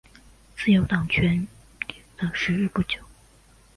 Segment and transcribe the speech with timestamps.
[0.57, 1.47] 自由党掌权
[2.17, 2.97] 的时日不久。